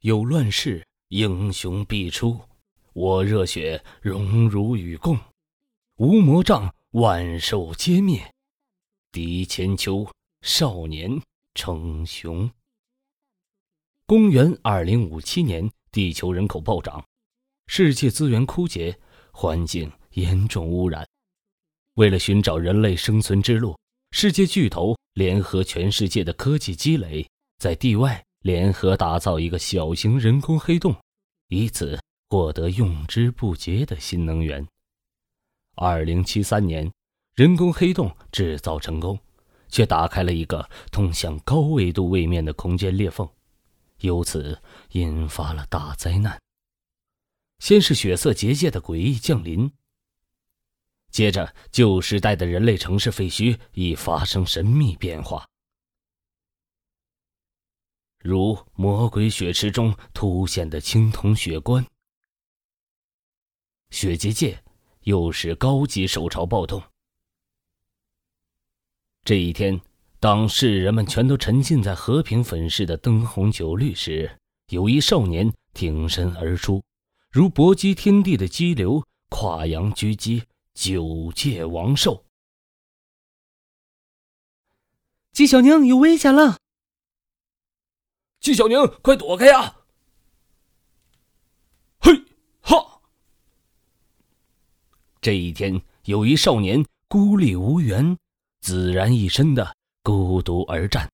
[0.00, 2.40] 有乱世，英雄必出。
[2.94, 5.18] 我热血荣辱与共，
[5.96, 8.32] 无魔障，万兽皆灭。
[9.12, 10.10] 敌千秋，
[10.40, 11.20] 少年
[11.54, 12.50] 称雄。
[14.06, 17.04] 公元二零五七年，地球人口暴涨，
[17.66, 18.98] 世界资源枯竭，
[19.32, 21.06] 环境严重污染。
[21.96, 23.78] 为了寻找人类生存之路，
[24.12, 27.28] 世界巨头联合全世界的科技积累，
[27.58, 30.96] 在地外联合打造一个小型人工黑洞，
[31.48, 31.98] 以此。
[32.32, 34.64] 获得用之不竭的新能源。
[35.74, 36.88] 二零七三年，
[37.34, 39.18] 人工黑洞制造成功，
[39.68, 43.28] 却打开了一个通向高维度位面的空间裂缝，
[44.02, 46.40] 由此引发了大灾难。
[47.58, 49.72] 先是血色结界的诡异降临，
[51.10, 55.48] 接着旧时代的人类城市废墟已发生神秘变化，
[58.22, 61.84] 如魔鬼血池中凸现的青铜血棺。
[63.90, 64.62] 血结界
[65.02, 66.82] 又是高级手潮暴动。
[69.24, 69.80] 这一天，
[70.18, 76.84] 当世人们全都沉浸在和平粉饰的灯红酒绿时，有一少年挺身而出，
[77.30, 82.24] 如搏击天地的激流，跨洋狙击九界王兽。
[85.32, 86.59] 纪小宁有危险了！
[88.40, 89.76] 纪晓宁，快躲开呀！
[91.98, 92.10] 嘿
[92.62, 93.02] 哈
[95.20, 98.16] 这一天，有一少年孤立无援、
[98.62, 101.10] 孑然一身的孤独而战，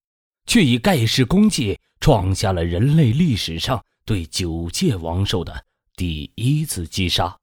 [0.46, 5.66] 却以盖世功绩创下了人类历史上对九界王兽的
[5.96, 7.36] 第一次击杀。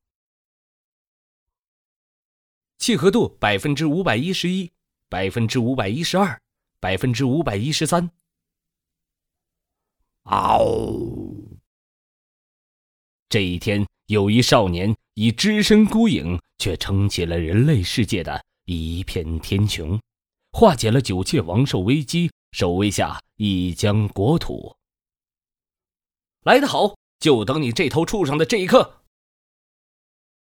[2.78, 4.72] 契合度百分之五百一十一，
[5.10, 6.42] 百分之五百一十二，
[6.80, 8.10] 百分之五百一十三。
[10.24, 10.60] 嗷！
[13.30, 16.40] 这一天，有一少年以只身孤影。
[16.60, 20.00] 却撑起了人类世界的一片天穹，
[20.54, 24.74] 化解了九界王兽危机，守卫下一江国土。
[26.46, 29.03] 来得好，就等你这头畜生的这一刻。